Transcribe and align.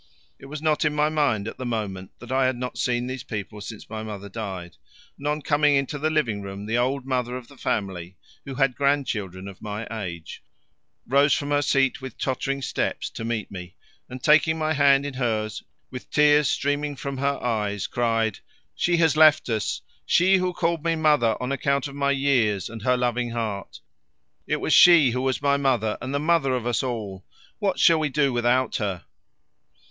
It 0.39 0.47
was 0.47 0.63
not 0.63 0.83
in 0.83 0.95
my 0.95 1.09
mind 1.09 1.47
at 1.47 1.59
the 1.59 1.63
moment 1.67 2.09
that 2.17 2.31
I 2.31 2.47
had 2.47 2.55
not 2.55 2.75
seen 2.75 3.05
these 3.05 3.21
people 3.23 3.61
since 3.61 3.87
my 3.87 4.01
mother 4.01 4.29
died, 4.29 4.77
and 5.15 5.27
on 5.27 5.43
coming 5.43 5.75
into 5.75 5.99
the 5.99 6.09
living 6.09 6.41
room 6.41 6.65
the 6.65 6.75
old 6.75 7.05
mother 7.05 7.37
of 7.37 7.47
the 7.47 7.55
family, 7.55 8.17
who 8.43 8.55
had 8.55 8.75
grandchildren 8.75 9.47
of 9.47 9.61
my 9.61 9.85
age, 9.91 10.41
rose 11.05 11.33
from 11.35 11.51
her 11.51 11.61
seat 11.61 12.01
with 12.01 12.17
tottering 12.17 12.63
steps 12.63 13.11
to 13.11 13.23
meet 13.23 13.51
me, 13.51 13.75
and 14.09 14.23
taking 14.23 14.57
my 14.57 14.73
hand 14.73 15.05
in 15.05 15.13
hers, 15.13 15.61
with 15.91 16.09
tears 16.09 16.49
streaming 16.49 16.95
from 16.95 17.17
her 17.19 17.37
eyes, 17.43 17.85
cried: 17.85 18.39
"She 18.73 18.97
has 18.97 19.15
left 19.15 19.49
us! 19.49 19.83
She 20.07 20.37
who 20.37 20.51
called 20.51 20.83
me 20.83 20.95
mother 20.95 21.37
on 21.39 21.51
account 21.51 21.87
of 21.87 21.93
my 21.93 22.09
years 22.09 22.71
and 22.71 22.81
her 22.81 22.97
loving 22.97 23.29
heart. 23.29 23.81
It 24.47 24.59
was 24.61 24.73
she 24.73 25.11
who 25.11 25.21
was 25.21 25.43
my 25.43 25.57
mother 25.57 25.99
and 26.01 26.11
the 26.11 26.17
mother 26.19 26.55
of 26.55 26.65
us 26.65 26.81
all. 26.81 27.23
What 27.59 27.77
shall 27.77 27.99
we 27.99 28.09
do 28.09 28.33
without 28.33 28.77
her?" 28.77 29.05